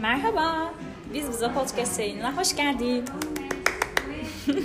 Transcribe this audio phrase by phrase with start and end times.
[0.00, 0.74] Merhaba,
[1.14, 3.04] biz bize podcast yayınına hoş geldin.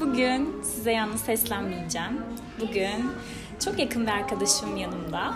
[0.00, 2.20] Bugün size yalnız seslenmeyeceğim.
[2.60, 3.10] Bugün
[3.64, 5.34] çok yakın bir arkadaşım yanımda.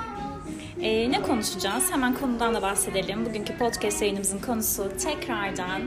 [0.81, 1.93] Ee, ne konuşacağız?
[1.93, 3.27] Hemen konudan da bahsedelim.
[3.27, 5.83] Bugünkü podcast yayınımızın konusu tekrardan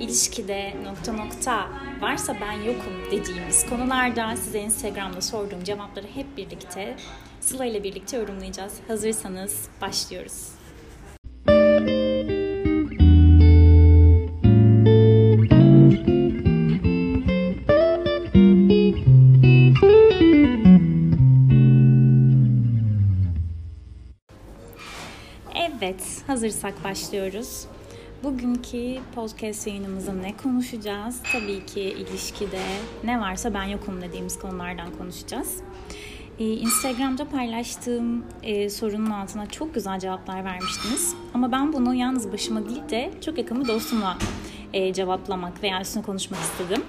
[0.00, 1.68] ilişkide nokta nokta
[2.00, 6.96] varsa ben yokum dediğimiz konularda size Instagram'da sorduğum cevapları hep birlikte
[7.40, 8.74] Sıla ile birlikte yorumlayacağız.
[8.88, 10.61] Hazırsanız başlıyoruz.
[25.82, 27.64] Evet, hazırsak başlıyoruz.
[28.24, 31.20] Bugünkü podcast yayınımızda ne konuşacağız?
[31.32, 32.60] Tabii ki ilişkide
[33.04, 35.56] ne varsa ben yokum dediğimiz konulardan konuşacağız.
[36.38, 41.14] Ee, Instagram'da paylaştığım e, sorunun altına çok güzel cevaplar vermiştiniz.
[41.34, 44.18] Ama ben bunu yalnız başıma değil de çok yakın bir dostumla
[44.72, 46.82] e, cevaplamak veya üstüne konuşmak istedim.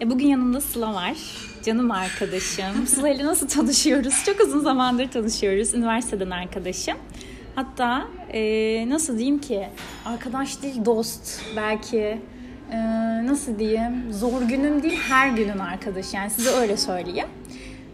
[0.00, 1.16] E, bugün yanımda Sıla var.
[1.64, 2.86] Canım arkadaşım.
[2.86, 4.24] Sıla ile nasıl tanışıyoruz?
[4.26, 5.74] Çok uzun zamandır tanışıyoruz.
[5.74, 6.96] Üniversiteden arkadaşım.
[7.54, 8.40] Hatta e,
[8.88, 9.66] nasıl diyeyim ki
[10.06, 12.18] arkadaş değil dost belki
[12.72, 12.78] e,
[13.26, 17.28] nasıl diyeyim zor günün değil her günün arkadaşı yani size öyle söyleyeyim.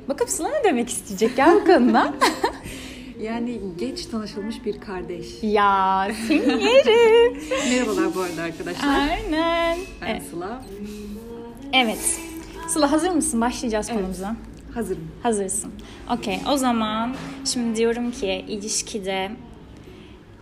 [0.08, 2.14] Bakıp Sıla ne demek isteyecek ya bu konuda?
[3.22, 5.26] Yani geç tanışılmış bir kardeş.
[5.42, 7.38] ya seni yerim.
[7.70, 8.88] Merhabalar bu arada arkadaşlar.
[8.88, 9.78] Aynen.
[10.02, 10.22] Ben Evet.
[10.30, 10.62] Sıla.
[11.72, 12.18] evet.
[12.68, 13.40] Sıla hazır mısın?
[13.40, 14.00] Başlayacağız Evet.
[14.00, 14.36] konumuza.
[14.74, 15.08] Hazırım.
[15.22, 15.72] Hazırsın.
[16.10, 16.38] Okey.
[16.52, 17.14] O zaman
[17.44, 19.30] şimdi diyorum ki ilişkide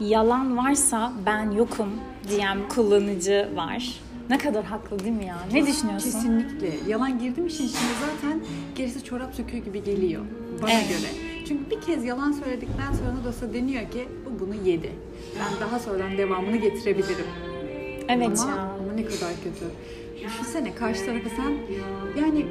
[0.00, 1.88] yalan varsa ben yokum
[2.28, 4.00] diyen kullanıcı var.
[4.30, 5.38] Ne kadar haklı değil mi ya?
[5.52, 6.10] Ne düşünüyorsun?
[6.10, 6.70] Kesinlikle.
[6.88, 8.40] Yalan girdim işin içine zaten
[8.74, 10.22] gerisi çorap söküğü gibi geliyor.
[10.62, 10.88] Bana Evet.
[10.88, 11.28] göre.
[11.48, 14.92] Çünkü bir kez yalan söyledikten sonra da deniyor ki bu bunu yedi.
[15.38, 17.26] Ben daha sonradan devamını getirebilirim.
[18.08, 18.56] Evet ama, ya.
[18.62, 19.66] ama ne kadar kötü.
[20.26, 21.52] Düşünsene karşı tarafı sen
[22.22, 22.46] yani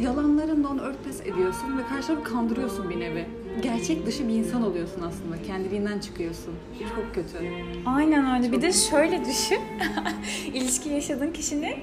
[0.00, 3.26] yalanlarınla onu örtbas ediyorsun ve karşı tarafı kandırıyorsun bir nevi.
[3.62, 5.42] Gerçek dışı bir insan oluyorsun aslında.
[5.42, 6.54] Kendiliğinden çıkıyorsun.
[6.96, 7.44] Çok kötü.
[7.86, 8.52] Aynen öyle.
[8.52, 9.58] Bir de şöyle düşün.
[10.54, 11.74] İlişki yaşadığın kişinin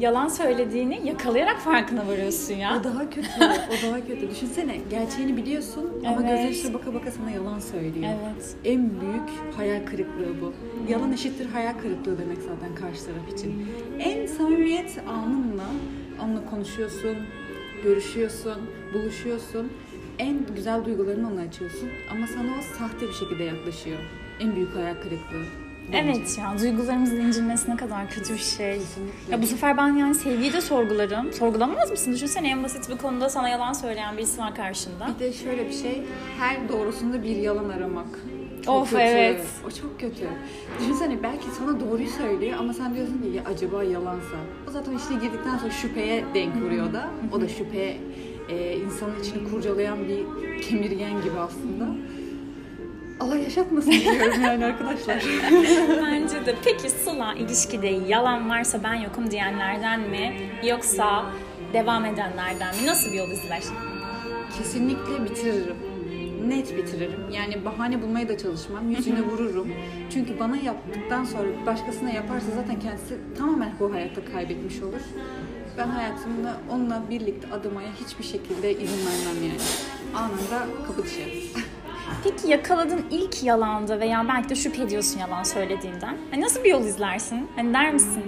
[0.00, 2.78] yalan söylediğini yakalayarak farkına varıyorsun ya.
[2.80, 3.28] O daha kötü.
[3.70, 4.30] O daha kötü.
[4.30, 6.30] Düşünsene gerçeğini biliyorsun ama Evet.
[6.46, 8.06] gözyaşına baka baka sana yalan söylüyor.
[8.06, 8.56] Evet.
[8.64, 10.52] En büyük hayal kırıklığı bu.
[10.92, 13.66] Yalan eşittir hayal kırıklığı demek zaten karşı taraf için.
[13.98, 15.66] En samimiyet anınla
[16.24, 17.16] onunla konuşuyorsun,
[17.84, 18.58] görüşüyorsun,
[18.94, 19.72] buluşuyorsun.
[20.20, 23.98] En güzel duygularını ona açıyorsun ama sana o sahte bir şekilde yaklaşıyor.
[24.40, 25.44] En büyük hayal kırıklığı.
[25.92, 25.98] bence.
[26.10, 28.74] Evet ya duygularımızın incinmesi ne kadar kötü bir şey.
[28.78, 29.32] Kesinlikle.
[29.32, 31.32] Ya bu sefer ben yani sevgiyi de sorgularım.
[31.32, 32.12] Sorgulamaz mısın?
[32.12, 35.08] Düşünsene en basit bir konuda sana yalan söyleyen birisi var karşında.
[35.14, 36.02] Bir de şöyle bir şey,
[36.38, 38.18] her doğrusunda bir yalan aramak.
[38.66, 39.46] Of, evet.
[39.66, 40.28] O çok kötü.
[40.80, 44.36] Düşünsene belki sana doğruyu söylüyor ama sen diyorsun ki ya acaba yalansa.
[44.68, 47.10] O zaten işine girdikten sonra şüpheye denk vuruyor da.
[47.32, 47.96] O da şüphe
[48.50, 50.24] e, insanın içini kurcalayan bir
[50.62, 51.84] kemirgen gibi aslında.
[53.20, 55.16] Allah yaşatmasın diyorum yani arkadaşlar.
[56.02, 56.54] Bence de.
[56.64, 60.34] Peki Sıla ilişkide yalan varsa ben yokum diyenlerden mi?
[60.68, 61.26] Yoksa
[61.72, 62.86] devam edenlerden mi?
[62.86, 63.62] Nasıl bir yol izler?
[64.58, 65.76] Kesinlikle bitiririm.
[66.48, 67.20] Net bitiririm.
[67.32, 68.90] Yani bahane bulmaya da çalışmam.
[68.90, 69.68] Yüzüne vururum.
[70.12, 75.00] Çünkü bana yaptıktan sonra başkasına yaparsa zaten kendisi tamamen bu hayatta kaybetmiş olur.
[75.80, 79.60] Ben hayatımda onunla birlikte adımaya hiçbir şekilde izin vermem yani.
[80.14, 81.30] Anında kapı dışarı.
[82.24, 86.16] Peki yakaladığın ilk yalanda veya belki de şüphe ediyorsun yalan söylediğinden.
[86.30, 87.48] Hani nasıl bir yol izlersin?
[87.56, 88.22] Hani der misin?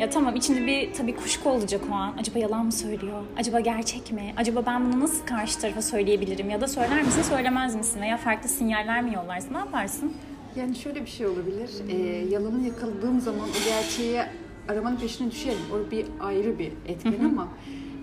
[0.00, 2.14] Ya tamam içinde bir tabii kuşku olacak o an.
[2.20, 3.22] Acaba yalan mı söylüyor?
[3.38, 4.34] Acaba gerçek mi?
[4.36, 6.50] Acaba ben bunu nasıl karşı tarafa söyleyebilirim?
[6.50, 8.00] Ya da söyler misin söylemez misin?
[8.00, 9.54] Veya farklı sinyaller mi yollarsın?
[9.54, 10.12] Ne yaparsın?
[10.56, 11.70] Yani şöyle bir şey olabilir.
[11.88, 11.96] Ee,
[12.30, 14.20] yalanı yakaladığım zaman o gerçeği
[14.68, 15.58] aramanın peşine düşerim.
[15.72, 17.48] O bir ayrı bir etken ama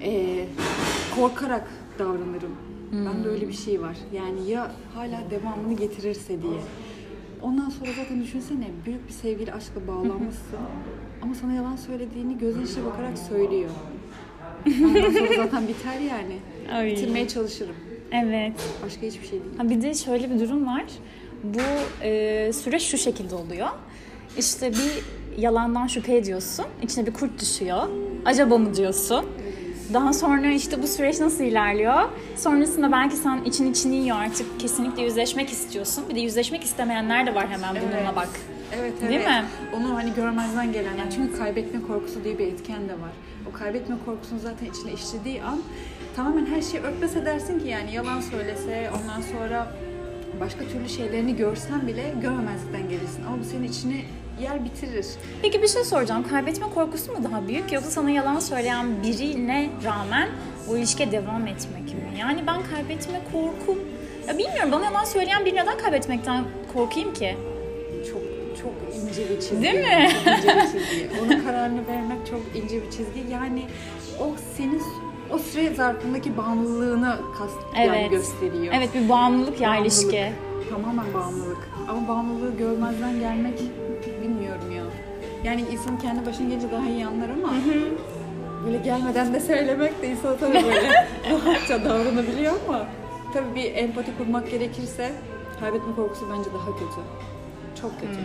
[0.01, 0.45] e,
[1.15, 1.67] korkarak
[1.99, 2.55] davranırım.
[2.91, 3.97] Bende öyle bir şey var.
[4.13, 6.59] Yani ya hala devamını getirirse diye.
[7.41, 10.57] Ondan sonra zaten düşünsene büyük bir sevgili aşkla bağlanmışsın.
[11.21, 13.69] ama sana yalan söylediğini gözün içine bakarak söylüyor.
[14.67, 16.37] Ondan sonra zaten biter yani.
[16.73, 16.91] Ay.
[16.91, 17.75] Bitirmeye çalışırım.
[18.11, 18.53] Evet.
[18.85, 19.57] Başka hiçbir şey değil.
[19.57, 20.85] Ha bir de şöyle bir durum var.
[21.43, 21.61] Bu
[22.03, 23.67] e, süreç şu şekilde oluyor.
[24.37, 25.03] İşte bir
[25.37, 26.65] yalandan şüphe ediyorsun.
[26.81, 27.87] İçine bir kurt düşüyor.
[28.25, 29.25] Acaba mı diyorsun?
[29.93, 31.95] Daha sonra işte bu süreç nasıl ilerliyor?
[32.35, 36.03] Sonrasında belki sen için içini yiyor artık kesinlikle yüzleşmek istiyorsun.
[36.09, 38.15] Bir de yüzleşmek istemeyenler de var hemen bununla Evet.
[38.15, 38.29] bak.
[38.79, 39.09] Evet evet.
[39.09, 39.45] Değil mi?
[39.77, 43.11] Onu hani görmezden gelen yani çünkü kaybetme korkusu diye bir etken de var.
[43.49, 45.59] O kaybetme korkusunu zaten içine işlediği an
[46.15, 49.67] tamamen her şeyi örtbas edersin ki yani yalan söylese ondan sonra
[50.39, 53.23] başka türlü şeylerini görsen bile görmemezlikten gelirsin.
[53.27, 54.01] Ama bu senin içine
[54.41, 55.05] yer bitirir.
[55.41, 56.27] Peki bir şey soracağım.
[56.29, 60.29] Kaybetme korkusu mu daha büyük yoksa sana yalan söyleyen birine rağmen
[60.69, 62.13] bu ilişkiye devam etmek mi?
[62.19, 63.79] Yani ben kaybetme korkum...
[64.27, 66.43] Ya bilmiyorum bana yalan söyleyen bir neden kaybetmekten
[66.73, 67.37] korkayım ki?
[68.11, 68.21] Çok
[68.61, 69.61] çok ince bir çizgi.
[69.61, 70.09] Değil mi?
[70.25, 71.09] Çok ince bir çizgi.
[71.21, 73.31] Onun kararını vermek çok ince bir çizgi.
[73.31, 73.63] Yani
[74.19, 74.81] o senin
[75.29, 78.11] o süre zarfındaki bağımlılığını kast yani Evet.
[78.11, 78.73] gösteriyor.
[78.77, 79.93] Evet bir bağımlılık ya Bağımlılık.
[79.93, 80.31] ilişki.
[80.71, 81.69] Tamamen bağımlılık.
[81.89, 83.59] Ama bağımlılığı görmezden gelmek
[84.23, 84.83] bilmiyorum ya.
[85.43, 87.53] Yani insan kendi başına gelince daha iyi anlar ama
[88.65, 90.91] böyle gelmeden de söylemek de insan tabii böyle
[91.31, 92.85] rahatça davranabiliyor ama
[93.33, 95.11] tabii bir empati kurmak gerekirse
[95.59, 97.01] kaybetme korkusu bence daha kötü.
[97.81, 98.19] Çok kötü.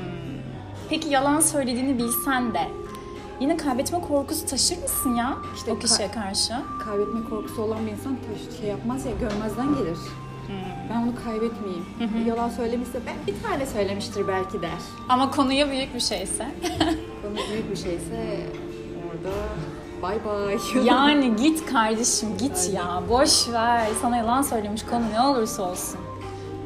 [0.90, 2.60] Peki yalan söylediğini bilsen de
[3.40, 6.52] yine kaybetme korkusu taşır mısın ya İşte o kişiye karşı?
[6.84, 9.98] Kaybetme korkusu olan bir insan taş- şey yapmaz ya görmezden gelir.
[10.90, 11.84] Ben onu kaybetmeyeyim.
[12.28, 14.70] Yalan söylemişse ben bir tane söylemiştir belki der.
[15.08, 16.46] Ama konuya büyük bir şeyse.
[17.22, 18.40] Konu büyük bir şeyse
[19.10, 19.34] orada
[20.02, 20.58] bay bay.
[20.84, 23.02] Yani git kardeşim git ya.
[23.08, 23.86] Boş ver.
[24.02, 26.00] Sana yalan söylemiş konu ne olursa olsun.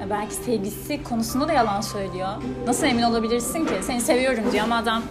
[0.00, 2.28] Ya belki sevgisi konusunda da yalan söylüyor.
[2.66, 3.72] Nasıl emin olabilirsin ki?
[3.82, 5.02] Seni seviyorum diyor ama adam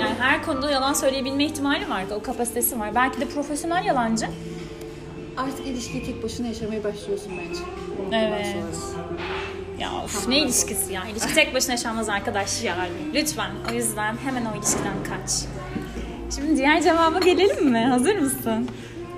[0.00, 2.04] yani her konuda yalan söyleyebilme ihtimali var.
[2.18, 2.94] O kapasitesi var.
[2.94, 4.26] Belki de profesyonel yalancı.
[5.38, 7.60] Artık ilişkiyi tek başına yaşamaya başlıyorsun bence.
[8.26, 8.46] Evet.
[9.80, 11.04] Ya of Tamam, ne ilişkisi ya.
[11.12, 12.88] İlişki tek başına yaşanmaz arkadaş ya.
[13.14, 15.30] Lütfen o yüzden hemen o ilişkiden kaç.
[16.34, 17.86] Şimdi diğer cevaba gelelim mi?
[17.86, 18.68] Hazır mısın?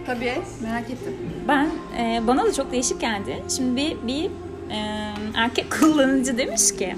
[0.07, 0.33] Tabii
[0.63, 1.17] merak ettim.
[1.49, 3.43] Ben e, bana da çok değişik geldi.
[3.57, 4.25] Şimdi bir, bir
[4.71, 6.97] e, erkek kullanıcı demiş ki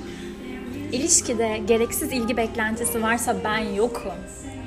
[0.92, 4.12] ilişkide gereksiz ilgi beklentisi varsa ben yokum.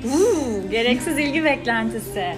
[0.06, 2.36] Uuu, gereksiz ilgi beklentisi.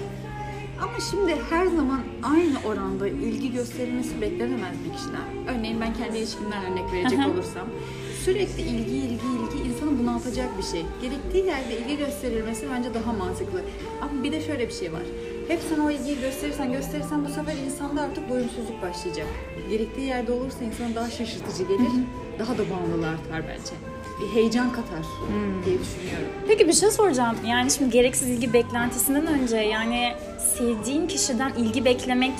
[0.82, 5.58] Ama şimdi her zaman aynı oranda ilgi gösterilmesi beklenemez bir kişiden.
[5.58, 7.68] Örneğin ben kendi ilişkimden örnek verecek olursam.
[8.26, 10.86] Sürekli ilgi, ilgi, ilgi insanı bunaltacak bir şey.
[11.02, 13.62] Gerektiği yerde ilgi gösterilmesi bence daha mantıklı.
[14.02, 15.02] Ama bir de şöyle bir şey var.
[15.48, 19.28] Hep sen o ilgiyi gösterirsen gösterirsen bu sefer insanda artık doyumsuzluk başlayacak.
[19.70, 21.92] Gerektiği yerde olursa insana daha şaşırtıcı gelir.
[22.40, 23.74] daha da bağımlılığı artar bence.
[24.22, 25.06] Bir heyecan katar
[25.66, 26.28] diye düşünüyorum.
[26.48, 27.36] Peki bir şey soracağım.
[27.48, 30.14] Yani şimdi gereksiz ilgi beklentisinden önce yani
[30.58, 32.34] sevdiğin kişiden ilgi beklemek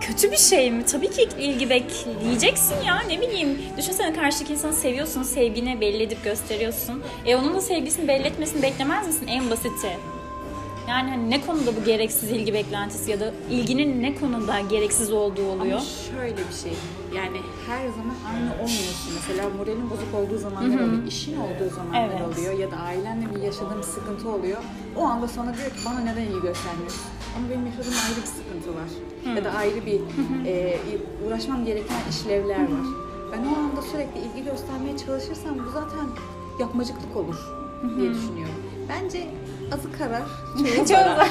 [0.00, 0.84] kötü bir şey mi?
[0.84, 3.58] Tabii ki ilgi bekleyeceksin ya ne bileyim.
[3.78, 7.02] Düşünsene karşıdaki insanı seviyorsun, sevgini belli edip gösteriyorsun.
[7.26, 9.98] E onun da sevgisini belli etmesini beklemez misin en basiti?
[10.88, 15.46] Yani hani ne konuda bu gereksiz ilgi beklentisi ya da ilginin ne konuda gereksiz olduğu
[15.46, 15.78] oluyor?
[15.78, 16.72] Ama şöyle bir şey.
[17.16, 17.36] Yani
[17.66, 19.12] her zaman aynı olmuyorsun.
[19.14, 21.06] Mesela moralin bozuk olduğu zamanlar oluyor.
[21.06, 22.20] işin olduğu zamanlar Evet.
[22.38, 22.58] oluyor.
[22.58, 24.58] Ya da ailenle bir yaşadığın bir sıkıntı oluyor.
[24.96, 27.02] O anda sana diyor ki bana neden ilgi göstermiyorsun?
[27.36, 28.88] Ama benim yaşadığım ayrı bir sıkıntı var.
[29.36, 30.00] Ya da ayrı bir
[30.46, 30.78] e,
[31.26, 32.86] uğraşmam gereken işlevler var.
[33.32, 36.06] Ben o anda sürekli ilgi göstermeye çalışırsam bu zaten
[36.60, 37.36] yapmacıklık olur
[37.98, 38.54] diye düşünüyorum.
[38.88, 39.26] Bence
[39.74, 40.22] azı karar,
[40.76, 41.28] çoğu zarar.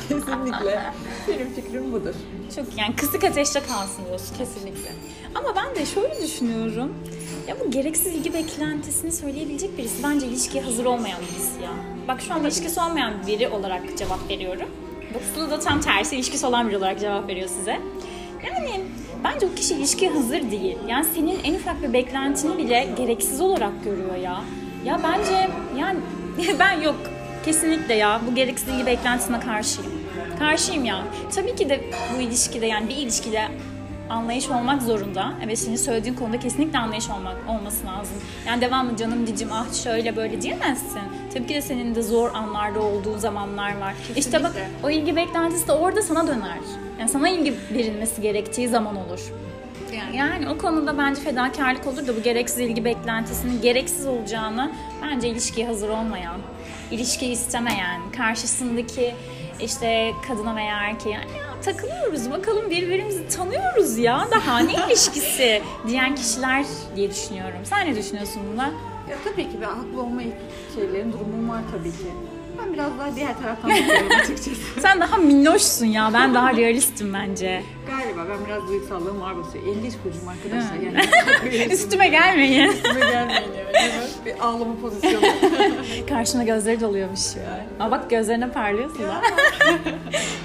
[0.08, 0.82] Kesinlikle.
[1.28, 2.14] Benim fikrim budur.
[2.56, 4.36] Çok yani kısık ateşte kalsın diyorsun.
[4.38, 4.90] Kesinlikle.
[5.34, 6.92] Ama ben de şöyle düşünüyorum.
[7.48, 11.70] Ya bu gereksiz ilgi beklentisini söyleyebilecek birisi bence ilişkiye hazır olmayan birisi ya.
[12.08, 14.68] Bak şu an ilişkisi olmayan biri olarak cevap veriyorum.
[15.14, 17.80] Basılı da tam tersi ilişkisi olan biri olarak cevap veriyor size.
[18.46, 18.84] Yani
[19.24, 20.78] bence o kişi ilişkiye hazır değil.
[20.88, 24.40] Yani senin en ufak bir beklentini bile gereksiz olarak görüyor ya.
[24.84, 25.98] Ya bence yani
[26.58, 26.96] ben yok
[27.44, 29.92] kesinlikle ya bu gereksiz ilgi beklentisine karşıyım.
[30.38, 31.02] Karşıyım ya.
[31.34, 31.80] Tabii ki de
[32.16, 33.48] bu ilişkide yani bir ilişkide
[34.10, 35.32] anlayış olmak zorunda.
[35.44, 38.16] Evet senin söylediğin konuda kesinlikle anlayış olmak olması lazım.
[38.46, 41.00] Yani devamlı canım cicim ah şöyle böyle diyemezsin.
[41.34, 43.94] Tabii ki de senin de zor anlarda olduğu zamanlar var.
[44.16, 44.86] İşte bak Kesinlikle.
[44.86, 46.58] o ilgi beklentisi de orada sana döner.
[47.00, 49.20] Yani sana ilgi verilmesi gerektiği zaman olur.
[49.96, 50.16] Yani.
[50.16, 54.72] Yani o konuda bence fedakarlık olur da bu gereksiz ilgi beklentisinin gereksiz olacağını
[55.02, 56.36] bence ilişkiye hazır olmayan,
[56.94, 59.14] ilişkiyi istemeyen, karşısındaki
[59.60, 66.64] işte kadına veya erkeğe ya takılıyoruz bakalım birbirimizi tanıyoruz ya daha ne ilişkisi diyen kişiler
[66.96, 67.58] diye düşünüyorum.
[67.64, 68.64] Sen ne düşünüyorsun bunda?
[69.10, 70.22] Ya tabii ki ben haklı olma
[70.74, 72.10] şeylerin durumum var tabii ki.
[72.58, 74.50] Ben biraz daha diğer taraftan bakıyorum açıkçası.
[74.80, 77.62] Sen daha minnoşsun ya ben daha realistim bence.
[77.90, 79.66] Galiba ben biraz duygusallığım var basıyor.
[79.66, 80.76] Yengeç burcum arkadaşlar.
[80.76, 82.68] Yani Üstüme gelmeyin.
[82.72, 83.74] üstüme gelmeyin yani.
[84.26, 85.26] Bir ağlama pozisyonu.
[86.08, 87.66] Karşına gözleri doluyormuş ya.
[87.86, 89.22] Aa bak gözlerine parlıyorsun da.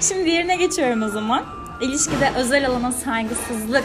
[0.00, 1.44] Şimdi yerine geçiyorum o zaman.
[1.80, 3.84] İlişkide özel alana saygısızlık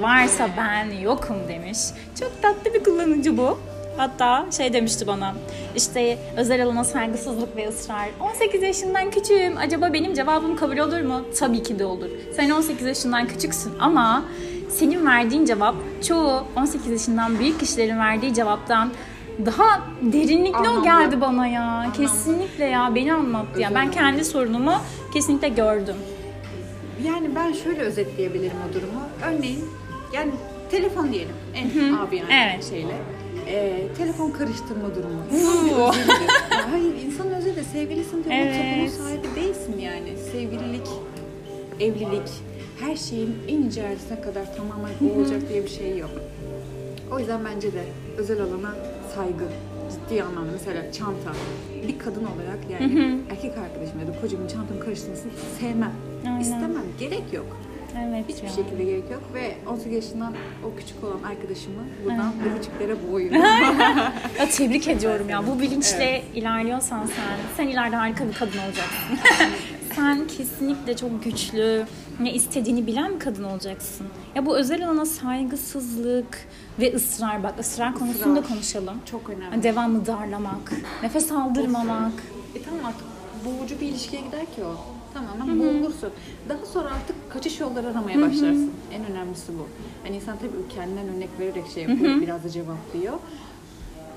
[0.00, 1.78] varsa ben yokum demiş.
[2.20, 3.58] Çok tatlı bir kullanıcı bu.
[3.96, 5.34] Hatta şey demişti bana
[5.76, 8.08] işte özel alana saygısızlık ve ısrar.
[8.20, 9.56] 18 yaşından küçüğüm.
[9.56, 11.20] Acaba benim cevabım kabul olur mu?
[11.38, 12.08] Tabii ki de olur.
[12.36, 14.24] Sen 18 yaşından küçüksün ama
[14.68, 15.74] senin verdiğin cevap
[16.08, 18.90] çoğu 18 yaşından büyük kişilerin verdiği cevaptan
[19.46, 20.84] daha derinlikli o Anlamlı.
[20.84, 21.86] geldi bana ya.
[21.96, 23.70] Kesinlikle ya beni anlattı ya.
[23.70, 23.94] Ben anlamlı.
[23.94, 24.72] kendi sorunumu
[25.14, 25.96] kesinlikle gördüm.
[27.06, 29.00] Yani ben şöyle özetleyebilirim o durumu.
[29.26, 29.64] Örneğin
[30.12, 30.30] yani
[30.70, 32.70] telefon diyelim en abi yani Evet.
[32.70, 32.94] şeyle.
[33.46, 35.20] Ee, telefon karıştırma durumu.
[35.32, 35.34] Oo.
[35.34, 36.30] İnsan bir özelidir.
[36.52, 38.56] Ya Hayır insan özü de sevgilisin diye Evet.
[38.78, 38.90] evet.
[38.90, 40.12] sahibi değilsin yani.
[40.32, 40.88] Sevgililik,
[41.80, 42.28] evlilik
[42.80, 46.10] her şeyin en ince ayrıntısına kadar tamamen o olacak diye bir şey yok.
[47.12, 47.84] O yüzden bence de
[48.18, 48.74] özel alana
[49.14, 49.44] saygı
[49.92, 51.30] ciddi anlamda mesela çanta
[51.88, 55.92] bir kadın olarak yani erkek arkadaşım ya da kocamın çantamı karıştırmasını sevmem.
[56.26, 56.40] Aynen.
[56.40, 56.82] İstemem.
[57.00, 57.46] Gerek yok.
[57.98, 58.48] Evet Hiçbir ya.
[58.48, 63.42] şekilde gerek yok ve 18 yaşından o küçük olan arkadaşımı buradan bu küçüklere boğuyorum.
[64.38, 65.46] Ya tebrik ediyorum ya.
[65.46, 69.18] Bu bilinçle ilerliyorsan sen, sen ileride harika bir kadın olacaksın.
[69.96, 71.86] sen kesinlikle çok güçlü,
[72.20, 74.06] ne istediğini bilen bir kadın olacaksın.
[74.34, 76.38] Ya bu özel alana saygısızlık
[76.80, 78.98] ve ısrar bak ısrar konusunda konuşalım.
[79.10, 79.62] Çok önemli.
[79.62, 82.12] Devamlı darlamak, nefes aldırmamak.
[82.54, 83.06] E tamam artık
[83.44, 84.99] boğucu bir ilişkiye gider ki o.
[85.14, 86.10] Tamamen boğulursun.
[86.48, 88.72] Daha sonra artık kaçış yolları aramaya başlarsın.
[88.92, 89.66] En önemlisi bu.
[90.02, 93.14] Hani insan tabii kendinden örnek vererek şey yapıyor, biraz da cevaplıyor.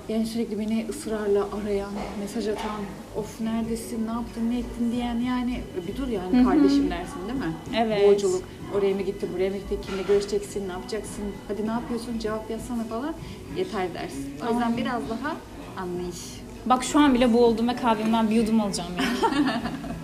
[0.09, 2.81] Yani sürekli beni ısrarla arayan, mesaj atan,
[3.17, 7.53] of neredesin, ne yaptın, ne ettin diyen yani bir dur yani kardeşim dersin değil mi?
[7.77, 8.03] Evet.
[8.07, 8.43] Boğuculuk,
[8.77, 12.83] oraya mı gittin, buraya mı gittin, kimle görüşeceksin, ne yapacaksın, hadi ne yapıyorsun, cevap yazsana
[12.83, 13.13] falan
[13.57, 14.25] yeter dersin.
[14.41, 14.77] O yüzden Aynen.
[14.77, 15.35] biraz daha
[15.77, 16.17] anlayış.
[16.65, 19.33] Bak şu an bile boğuldum ve kahvemden bir yudum alacağım yani.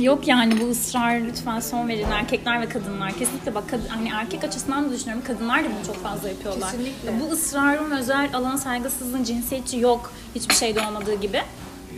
[0.00, 3.12] Yok yani bu ısrar lütfen son verin erkekler ve kadınlar.
[3.18, 6.70] Kesinlikle bak kadın, hani erkek açısından da düşünüyorum kadınlar da bunu çok fazla yapıyorlar.
[6.70, 7.20] Kesinlikle.
[7.20, 11.42] Bu ısrarın özel alan saygısızlığın cinsiyetçi yok hiçbir şeyde olmadığı gibi.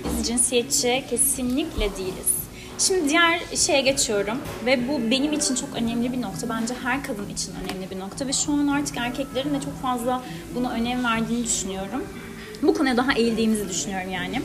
[0.05, 2.41] Biz cinsiyetçi kesinlikle değiliz.
[2.79, 6.49] Şimdi diğer şeye geçiyorum ve bu benim için çok önemli bir nokta.
[6.49, 10.23] Bence her kadın için önemli bir nokta ve şu an artık erkeklerin de çok fazla
[10.55, 12.05] buna önem verdiğini düşünüyorum.
[12.63, 14.43] Bu konuya daha eğildiğimizi düşünüyorum yani.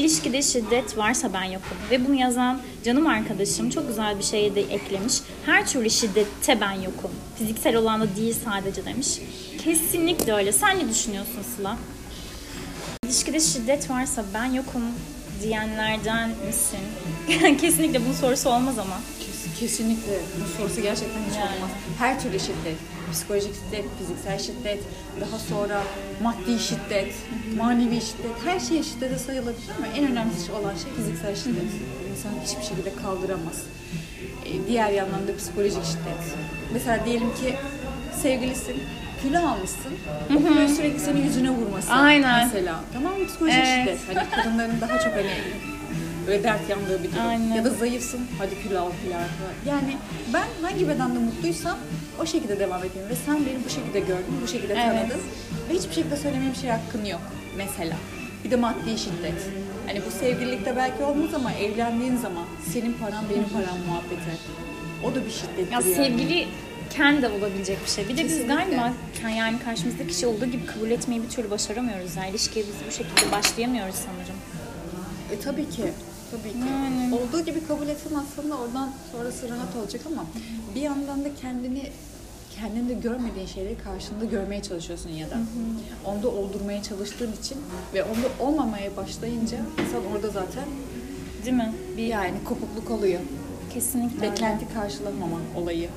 [0.00, 1.76] İlişkide şiddet varsa ben yokum.
[1.90, 5.14] Ve bunu yazan canım arkadaşım çok güzel bir şey de eklemiş.
[5.46, 7.10] Her türlü şiddette ben yokum.
[7.38, 9.08] Fiziksel olan da değil sadece demiş.
[9.64, 10.52] Kesinlikle öyle.
[10.52, 11.76] Sen ne düşünüyorsun Sıla?
[13.04, 14.82] İlişkide şiddet varsa ben yokum
[15.42, 16.78] diyenlerden misin?
[17.60, 19.00] Kesinlikle bunun sorusu olmaz ama.
[19.20, 20.12] Kes- Kesinlikle.
[20.44, 21.56] Bu sorusu gerçekten hiç Yani.
[21.56, 21.70] olmaz.
[21.98, 22.76] Her türlü şiddet.
[23.12, 24.78] Psikolojik şiddet, fiziksel şiddet,
[25.20, 25.82] daha sonra
[26.22, 27.14] maddi şiddet,
[27.56, 28.36] manevi şiddet.
[28.44, 31.70] Her şey şiddete sayılabilir ama en önemlisi olan şey fiziksel şiddet.
[32.10, 33.62] İnsan hiçbir şekilde kaldıramaz.
[34.46, 36.36] Ee, diğer yandan da psikolojik şiddet.
[36.72, 37.54] Mesela diyelim ki
[38.22, 38.76] sevgilisin,
[39.22, 39.92] kilo almışsın.
[40.36, 41.92] O sürekli senin yüzüne vurması.
[41.92, 42.44] Aynen.
[42.46, 42.80] Mesela.
[42.92, 43.26] Tamam mı?
[43.26, 43.98] Psikolojik Evet.
[44.00, 44.16] şiddet.
[44.16, 45.30] Hani kadınların daha çok hani
[46.26, 47.26] böyle dert yandığı bir durum.
[47.28, 47.54] Aynen.
[47.54, 49.20] Ya da zayıfsın, hadi kilo al kilo al.
[49.66, 49.96] Yani
[50.32, 51.78] ben hangi bedende mutluysam
[52.22, 53.08] o şekilde devam edeyim.
[53.08, 54.84] Ve sen beni bu şekilde gördün, bu şekilde Evet.
[54.86, 55.20] tanıdın.
[55.70, 57.20] Ve hiçbir şekilde söylemeye bir şey hakkın yok
[57.56, 57.96] mesela.
[58.44, 59.42] Bir de maddi şiddet.
[59.86, 64.30] Hani bu sevgililikte belki olmaz ama evlendiğin zaman senin paran benim param muhabbeti.
[65.04, 65.94] O da bir şiddettir Ya yani.
[65.94, 66.46] sevgili
[66.90, 68.08] kendi olabilecek bir şey.
[68.08, 68.54] Bir de biz Kesinlikle.
[68.54, 68.92] galiba
[69.36, 72.16] yani karşımızdaki kişi olduğu gibi kabul etmeyi bir türlü başaramıyoruz.
[72.16, 74.36] Yani ilişkiye biz bu şekilde başlayamıyoruz sanırım.
[75.32, 75.82] E tabii ki.
[76.30, 76.58] Tabii ki.
[76.70, 77.14] Yani.
[77.14, 80.24] Olduğu gibi kabul etsen aslında oradan sonrası rahat olacak ama
[80.74, 81.90] bir yandan da kendini
[82.56, 85.36] kendinde görmediğin şeyleri karşında görmeye çalışıyorsun ya da.
[86.04, 87.58] Onda oldurmaya çalıştığın için
[87.94, 90.64] ve onda olmamaya başlayınca insan orada zaten
[91.44, 91.72] Değil mi?
[91.96, 93.20] Bir yani kopukluk oluyor.
[93.74, 94.22] kesinlikle.
[94.22, 95.82] Beklenti karşılamama olayı.
[95.82, 95.88] Ya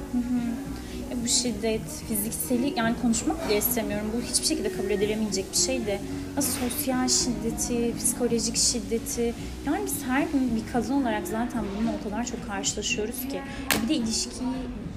[1.23, 4.07] bu şiddet, fizikseli yani konuşmak bile istemiyorum.
[4.17, 5.99] Bu hiçbir şekilde kabul edilemeyecek bir şey de.
[6.35, 9.33] Ya sosyal şiddeti, psikolojik şiddeti.
[9.65, 13.41] Yani biz her gün bir kadın olarak zaten bununla o kadar çok karşılaşıyoruz ki.
[13.83, 14.49] Bir de ilişkiyi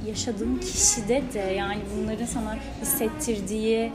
[0.08, 3.92] yaşadığın kişide de yani bunların sana hissettirdiği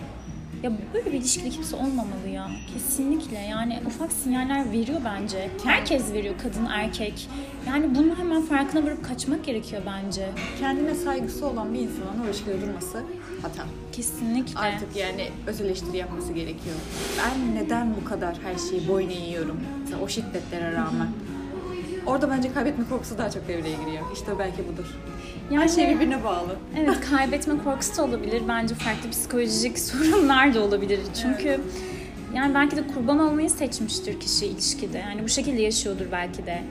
[0.63, 2.49] ya böyle bir ilişkide kimse olmamalı ya.
[2.73, 5.49] Kesinlikle yani ufak sinyaller veriyor bence.
[5.63, 7.29] Herkes veriyor kadın erkek.
[7.67, 10.29] Yani bunun hemen farkına varıp kaçmak gerekiyor bence.
[10.59, 13.03] Kendine saygısı olan bir insanın o ilişkide durması
[13.41, 13.63] hata.
[13.91, 14.59] Kesinlikle.
[14.59, 16.75] Artık yani öz eleştiri yapması gerekiyor.
[17.17, 19.59] Ben neden bu kadar her şeyi boyun eğiyorum?
[19.81, 21.07] Mesela o şiddetlere rağmen.
[22.07, 24.03] Orada bence kaybetme korkusu daha çok devreye giriyor.
[24.13, 24.85] İşte belki budur.
[25.51, 26.55] Yani Her şey birbirine bağlı.
[26.77, 28.41] evet kaybetme korkusu da olabilir.
[28.47, 30.99] Bence farklı psikolojik sorunlar da olabilir.
[31.21, 31.61] Çünkü
[32.35, 34.97] yani belki de kurban olmayı seçmiştir kişi ilişkide.
[34.97, 36.63] Yani bu şekilde yaşıyordur belki de.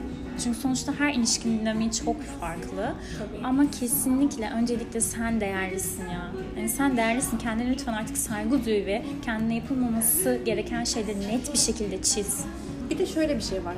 [0.43, 2.93] Çünkü sonuçta her ilişkinin dinamiği çok farklı.
[3.19, 3.45] Tabii.
[3.45, 6.31] Ama kesinlikle öncelikle sen değerlisin ya.
[6.57, 7.37] Yani sen değerlisin.
[7.37, 12.45] Kendine lütfen artık saygı duy ve kendine yapılmaması gereken şeyleri net bir şekilde çiz.
[12.89, 13.73] Bir de şöyle bir şey var.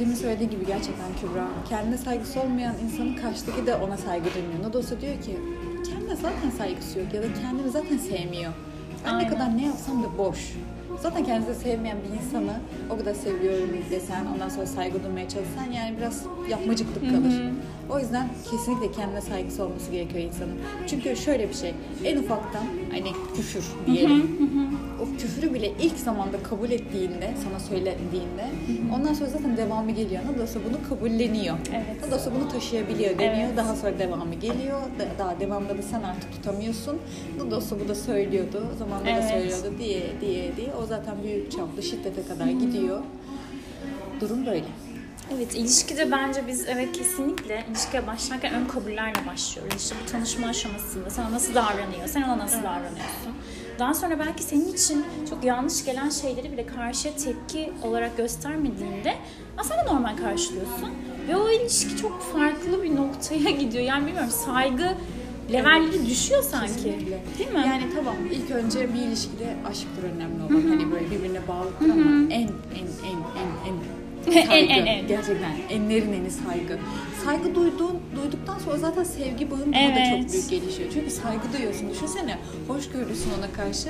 [0.00, 1.48] Demin söylediği gibi gerçekten Kübra.
[1.68, 4.68] Kendine saygısı olmayan insanın karşıdaki de ona saygı duymuyor.
[4.68, 5.36] Ne de olsa diyor ki
[5.90, 8.52] kendine zaten saygısı yok ya da kendini zaten sevmiyor.
[9.06, 10.52] Ben ne kadar ne yapsam da boş.
[11.02, 12.52] zaten kendinizi sevmeyen bir insanı
[12.90, 17.42] o kadar seviyorum desen, ondan sonra saygı duymaya çalışsan yani biraz yapmacıklık kalır.
[17.90, 20.58] O yüzden kesinlikle kendine saygısı olması gerekiyor insanın.
[20.86, 21.74] Çünkü şöyle bir şey,
[22.04, 24.38] en ufaktan hani küfür diyelim.
[25.02, 28.46] o küfürü bile ilk zamanda kabul ettiğinde, sana söylediğinde
[28.94, 30.22] ondan sonra zaten devamı geliyor.
[30.42, 31.56] Olsa bunu kabulleniyor.
[31.72, 32.12] Evet.
[32.14, 33.46] Olsa bunu taşıyabiliyor deniyor.
[33.48, 33.56] Evet.
[33.56, 34.80] Daha sonra devamı geliyor.
[34.98, 36.98] Da- Daha devamında da sen artık tutamıyorsun.
[37.56, 38.62] Olsa bu da söylüyordu.
[38.74, 39.24] O zaman da Evet.
[39.30, 40.74] söylüyordu diye diye diye.
[40.82, 43.00] O zaten büyük çaplı şiddete kadar gidiyor.
[44.20, 44.64] Durum böyle.
[45.36, 49.82] Evet ilişkide bence biz evet kesinlikle ilişkiye başlarken ön kabullerle başlıyoruz.
[49.82, 53.32] İşte bu tanışma aşamasında sana nasıl davranıyor, sen ona nasıl davranıyorsun.
[53.78, 59.14] Daha sonra belki senin için çok yanlış gelen şeyleri bile karşıya tepki olarak göstermediğinde
[59.58, 60.88] aslında normal karşılıyorsun.
[61.28, 63.84] Ve o ilişki çok farklı bir noktaya gidiyor.
[63.84, 64.94] Yani bilmiyorum saygı
[65.52, 66.74] levelleri düşüyor sanki.
[66.74, 67.20] Kesinlikle.
[67.38, 67.64] Değil mi?
[67.66, 70.68] Yani tamam ilk önce bir ilişkide aşktır önemli olan.
[70.68, 74.54] Hani böyle birbirine bağlıdır ama en en en en En, saygı.
[74.54, 75.08] en, en.
[75.08, 76.78] Gerçekten enlerin eni saygı.
[77.24, 80.22] Saygı duyduğun, duyduktan sonra zaten sevgi bağın daha da Evet.
[80.22, 80.90] çok büyük gelişiyor.
[80.94, 81.90] Çünkü saygı duyuyorsun.
[81.90, 83.88] Düşünsene hoşgörülüsün ona karşı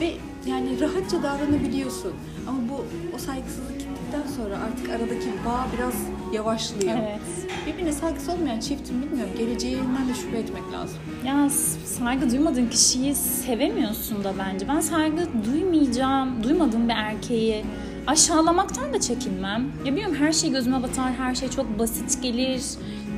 [0.00, 0.12] ve
[0.50, 2.12] yani rahatça davranabiliyorsun.
[2.48, 5.94] Ama bu o saygısızlık gittikten sonra artık aradaki bağ biraz
[6.32, 6.92] yavaşlıyor.
[6.98, 7.20] Evet.
[7.66, 10.98] Birbirine saygısı olmayan çiftin bilmiyorum geleceğinden de şüphe etmek lazım.
[11.26, 11.50] Ya
[11.98, 14.68] saygı duymadığın kişiyi sevemiyorsun da bence.
[14.68, 17.64] Ben saygı duymayacağım, duymadığım bir erkeği
[18.06, 19.72] aşağılamaktan da çekinmem.
[19.84, 22.62] Ya biliyorum her şey gözüme batar, her şey çok basit gelir.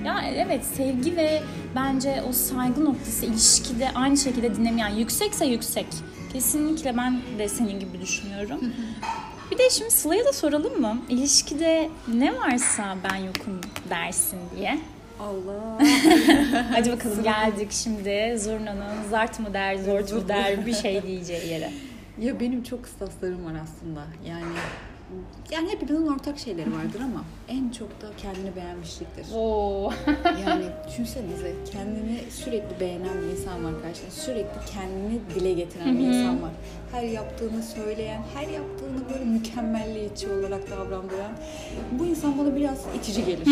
[0.04, 1.42] Ya evet sevgi ve
[1.76, 5.86] bence o saygı noktası ilişkide aynı şekilde dinlemeyen yüksekse yüksek.
[6.32, 8.60] Kesinlikle ben de senin gibi düşünüyorum.
[9.50, 10.98] Bir de şimdi Sıla'ya da soralım mı?
[11.08, 14.78] İlişkide ne varsa ben yokum dersin diye.
[15.20, 15.78] Allah.
[16.72, 21.70] Hadi bakalım geldik şimdi zurnanın zart mı der, zort mu der bir şey diyeceği yere.
[22.20, 24.04] Ya benim çok kıstaslarım var aslında.
[24.26, 24.44] Yani
[25.50, 29.26] yani hepimizin ortak şeyleri vardır ama en çok da kendini beğenmişliktir.
[29.34, 29.92] Oo.
[30.46, 34.10] Yani düşünsenize kendini sürekli beğenen bir insan var karşında.
[34.10, 36.50] Sürekli kendini dile getiren bir insan var.
[36.92, 41.32] Her yaptığını söyleyen, her yaptığını böyle mükemmelliyetçi olarak davrandıran.
[41.92, 43.48] Bu insan bana biraz itici gelir.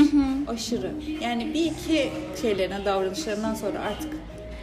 [0.48, 0.92] Aşırı.
[1.22, 2.10] Yani bir iki
[2.42, 4.12] şeylerine, davranışlarından sonra artık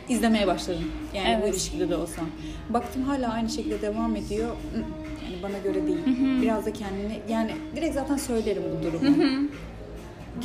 [0.09, 0.83] izlemeye başladım.
[1.13, 1.53] Yani bu Evet.
[1.53, 2.25] ilişkide de olsam.
[2.69, 4.49] Baktım hala aynı şekilde devam ediyor.
[5.25, 5.97] Yani bana göre değil.
[6.41, 9.15] Biraz da kendini yani direkt zaten söylerim bu durumu.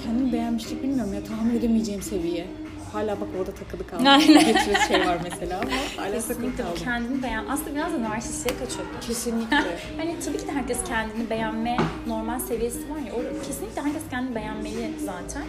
[0.05, 2.47] Kendimi beğenmişlik bilmiyorum ya tahmin edemeyeceğim seviye.
[2.93, 4.07] Hala bak orada takılı kaldım.
[4.07, 4.45] Aynen.
[4.47, 6.79] Geçiyor şey var mesela ama hala takılı Kesinlikle kaldım.
[6.85, 7.45] kendini beğen.
[7.51, 8.87] Aslında biraz da narsistliğe kaçıyor.
[9.01, 9.57] Kesinlikle.
[9.99, 13.13] Hani tabii ki de herkes kendini beğenme normal seviyesi var ya.
[13.15, 15.43] O, kesinlikle herkes kendini beğenmeli zaten.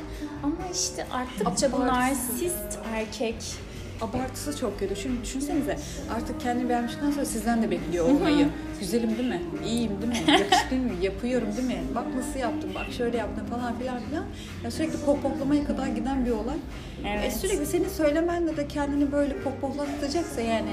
[0.43, 3.35] Ama işte arttıkça bu narsist erkek
[4.01, 4.95] Abartısı çok kötü.
[4.95, 5.77] Çünkü düşünsenize
[6.15, 8.47] artık kendini beğenmişten sonra sizden de bekliyor olmayı.
[8.79, 9.41] Güzelim değil mi?
[9.65, 10.31] İyiyim değil mi?
[10.39, 10.93] Yakışıklıyım mı?
[11.01, 11.83] Yapıyorum değil mi?
[11.95, 14.25] Bak nasıl yaptım, bak şöyle yaptım falan filan filan.
[14.63, 16.57] Ya sürekli pohpohlamaya kadar giden bir olay.
[17.07, 17.25] Evet.
[17.25, 20.71] E sürekli senin söylemenle de kendini böyle pohpohlatacaksa yani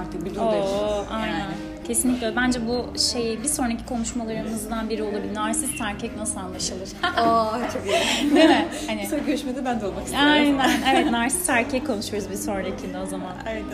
[0.00, 0.40] artık bir dur.
[0.40, 1.38] Oo, aynen.
[1.38, 1.52] Yani.
[1.86, 2.36] Kesinlikle.
[2.36, 5.34] Bence bu şey bir sonraki konuşmalarımızdan biri olabilir.
[5.34, 6.88] Narsist erkek nasıl anlaşılır?
[7.16, 8.34] Aa çok iyi.
[8.36, 8.66] Değil mi?
[8.86, 10.28] Hani Sonra görüşmede ben de olmak istiyorum.
[10.30, 10.70] Aynen.
[10.94, 13.32] Evet narsist erkek konuşuruz bir sonrakinde o zaman.
[13.46, 13.64] Aynen.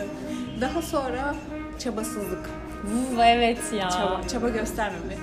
[0.61, 1.35] Daha sonra
[1.79, 2.49] çabasızlık.
[2.83, 3.89] Uf, evet ya.
[3.89, 5.15] Çaba, çaba göstermeme.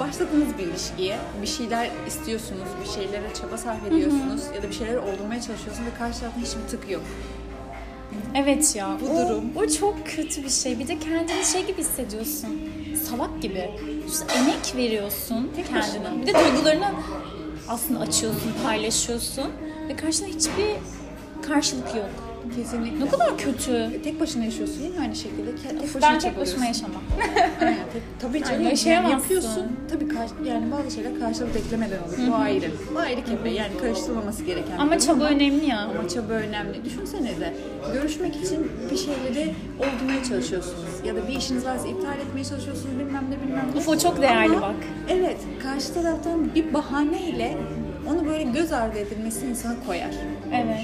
[0.00, 4.96] Başladığınız bir ilişkiye bir şeyler istiyorsunuz, bir şeylere çaba sarf ediyorsunuz ya da bir şeyler
[4.96, 7.02] oldurmaya çalışıyorsunuz ve karşı tarafta hiçbir tık yok.
[8.34, 8.96] Evet ya.
[9.00, 9.44] Bu durum.
[9.56, 10.78] O çok kötü bir şey.
[10.78, 12.60] Bir de kendini şey gibi hissediyorsun.
[13.10, 13.70] Salak gibi.
[14.08, 15.82] İşte emek veriyorsun Tek kendine.
[15.82, 16.22] başına.
[16.22, 16.90] Bir de duygularını
[17.68, 19.46] aslında açıyorsun, paylaşıyorsun.
[19.88, 20.70] Ve karşında hiçbir
[21.48, 22.10] karşılık yok.
[22.56, 23.04] Kesinlikle.
[23.04, 24.02] Ne kadar kötü.
[24.04, 25.56] Tek başına yaşıyorsun mi aynı şekilde?
[25.56, 27.02] Tek başına Ben tek başıma yaşamam.
[27.60, 27.76] Aynen.
[27.92, 28.54] Tek, tabii canım.
[28.54, 29.18] Yani yaşayamazsın.
[29.18, 29.66] yapıyorsun.
[29.90, 32.30] Tabii karşı, yani bazı şeyler karşılık beklemeden olur.
[32.30, 32.70] Bu ayrı.
[32.94, 33.50] Bu ayrı kepe.
[33.50, 35.78] Yani karıştırılmaması gereken Ama çaba önemli ya.
[35.78, 36.84] Ama çaba önemli.
[36.84, 37.54] Düşünsenize
[37.92, 40.84] görüşmek için bir şeyleri oldurmaya çalışıyorsunuz.
[41.06, 43.78] Ya da bir işiniz varsa iptal etmeye çalışıyorsunuz bilmem ne bilmem ne.
[43.78, 44.74] Uf, o çok değerli Ama bak.
[45.08, 47.56] Evet karşı taraftan bir bahaneyle
[48.10, 50.10] onu böyle göz ardı edilmesi insanı koyar.
[50.54, 50.80] Evet.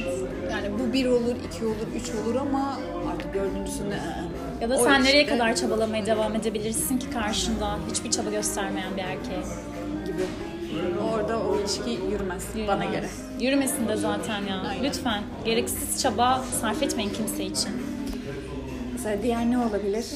[0.65, 2.79] Yani bu bir olur, iki olur, üç olur ama
[3.13, 4.29] artık dördüncüsünde ı-ı.
[4.63, 9.03] Ya da O sen nereye kadar çabalamaya devam edebilirsin ki karşında hiçbir çaba göstermeyen bir
[9.03, 9.41] erkeğe.
[10.07, 10.23] gibi.
[11.15, 12.93] Orada o ilişki yürümez, bana Yürümez.
[12.93, 13.09] göre.
[13.41, 14.61] Yürümesin de zaten ya.
[14.69, 14.85] Aynen.
[14.85, 17.71] Lütfen gereksiz çaba sarf etmeyin kimse için.
[18.93, 20.07] Mesela diğer ne olabilir?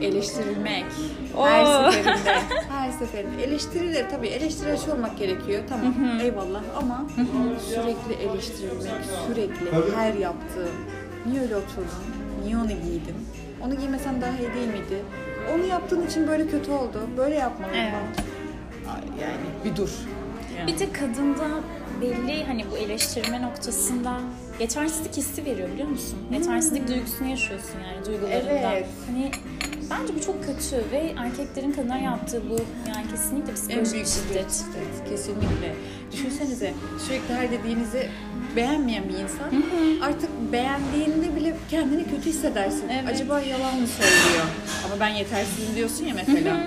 [0.00, 0.84] Eleştirilmek.
[1.36, 1.90] Her Oo.
[1.92, 2.34] seferinde.
[2.88, 3.44] Her seferinde.
[3.44, 4.26] Eleştirilir tabii.
[4.26, 5.62] Eleştirici olmak gerekiyor.
[5.68, 5.94] Tamam.
[6.20, 7.06] Eyvallah ama
[7.60, 9.04] sürekli eleştirilmek.
[9.26, 10.68] Sürekli her yaptığı.
[11.26, 11.88] Niye öyle oturdun?
[12.44, 13.16] Niye onu giydin?
[13.64, 15.02] Onu giymesen daha iyi değil miydi?
[15.54, 17.00] onu yaptığın için böyle kötü oldu.
[17.16, 18.28] Böyle yapmalıyım Evet.
[19.20, 19.90] Yani bir dur.
[20.58, 20.72] Yani.
[20.72, 21.48] Bir de kadında
[22.00, 24.20] belli hani bu eleştirme noktasında
[24.60, 26.18] yetersizlik hissi veriyor biliyor musun?
[26.32, 28.50] Yetersizlik duygusunu yaşıyorsun yani duygularında.
[28.50, 28.86] Evet.
[29.06, 29.30] Hani
[29.90, 32.56] bence bu çok kötü ve erkeklerin kadına yaptığı bu
[32.88, 34.52] yani kesinlikle en psikolojik büyük şiddet.
[34.52, 35.08] şiddet.
[35.10, 35.74] Kesinlikle.
[36.12, 36.74] Düşünsenize
[37.06, 38.08] sürekli her dediğinizi
[38.56, 39.64] beğenmeyen bir insan
[40.02, 42.88] artık beğendiğinde bile kendini kötü hissedersin.
[42.88, 43.14] Evet.
[43.14, 44.46] Acaba yalan mı söylüyor?
[44.86, 46.60] Ama ben yetersizim diyorsun ya mesela.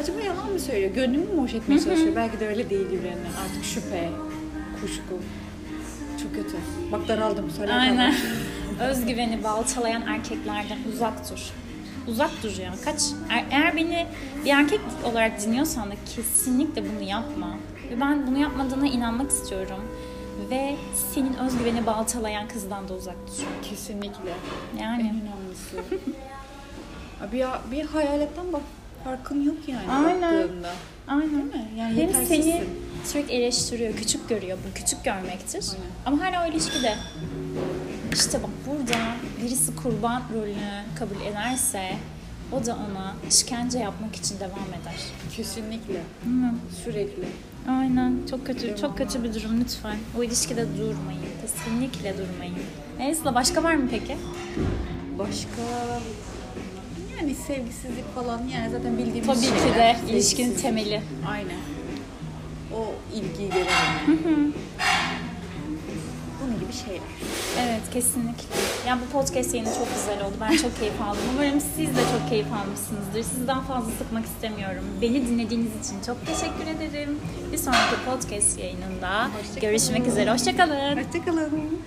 [0.00, 0.94] Acaba yalan mı söylüyor?
[0.94, 2.16] Gönlümü mü hoş etmeye çalışıyor?
[2.16, 3.32] Belki de öyle değil yüreğinden.
[3.44, 4.08] Artık şüphe,
[4.80, 5.18] kuşku.
[6.22, 6.56] Çok kötü.
[6.92, 7.50] Bak daraldım.
[7.50, 8.14] Söyle Aynen.
[8.80, 11.40] Özgüveni baltalayan erkeklerden uzak dur.
[12.10, 12.74] Uzak dur ya.
[12.84, 14.06] Kaç er- eğer beni
[14.44, 17.56] bir erkek olarak dinliyorsan da kesinlikle bunu yapma.
[17.90, 19.84] Ve ben bunu yapmadığına inanmak istiyorum.
[20.50, 20.76] Ve
[21.14, 23.44] senin özgüveni baltalayan kızdan da uzak dur.
[23.70, 24.30] Kesinlikle.
[24.78, 25.94] En Yani önemlisi.
[27.28, 28.62] Abi ya bir hayaletten bak.
[29.04, 30.22] Farkın yok yani Aynen.
[30.42, 30.70] baktığında.
[31.08, 31.30] aynen.
[31.32, 31.70] Değil mi?
[31.78, 32.42] Yani Hem yetersizsin.
[32.42, 32.64] seni
[33.04, 34.58] sürekli eleştiriyor, küçük görüyor.
[34.70, 35.64] Bu küçük görmektir.
[35.72, 35.90] Aynen.
[36.06, 36.94] Ama hala o ilişkide.
[38.12, 38.98] İşte bak burada
[39.48, 41.92] birisi kurban rolünü kabul ederse
[42.52, 44.94] o da ona işkence yapmak için devam eder.
[45.36, 45.98] Kesinlikle.
[46.24, 46.54] Mi?
[46.84, 47.24] Sürekli.
[47.68, 48.12] Aynen.
[48.30, 48.76] Çok kötü, Devam.
[48.80, 49.96] çok kötü bir durum lütfen.
[50.18, 51.20] O ilişkide durmayın.
[51.42, 52.54] Kesinlikle durmayın.
[52.98, 54.16] Neyse başka var mı peki?
[55.18, 55.62] Başka
[57.18, 60.06] yani sevgisizlik falan yani zaten bildiğimiz Tabii ki şeyler.
[60.08, 61.02] de ilişkinin temeli.
[61.28, 61.58] Aynen.
[62.76, 62.84] O
[63.14, 64.52] ilgiyi göremem.
[66.84, 67.00] Şeyler.
[67.60, 68.54] Evet kesinlikle.
[68.86, 70.34] Yani bu podcast yayını çok güzel oldu.
[70.40, 71.22] Ben çok keyif aldım.
[71.34, 73.22] Umarım siz de çok keyif almışsınızdır.
[73.22, 74.84] Sizi daha fazla sıkmak istemiyorum.
[75.02, 77.18] Beni dinlediğiniz için çok teşekkür ederim.
[77.52, 80.32] Bir sonraki podcast yayınında Hoşça görüşmek üzere.
[80.32, 80.96] Hoşçakalın.
[80.96, 81.78] Hoşçakalın.